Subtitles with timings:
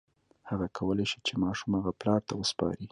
[0.49, 2.79] هغه کولی شي چې ماشوم هغه پلار ته وسپاري.